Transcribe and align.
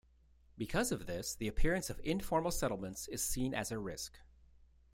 Because 0.57 0.91
of 0.91 1.05
this, 1.05 1.35
the 1.35 1.47
appearance 1.47 1.91
of 1.91 2.01
informal 2.03 2.49
settlements 2.49 3.07
is 3.07 3.21
seen 3.23 3.53
as 3.53 3.71
a 3.71 3.77
risk. 3.77 4.17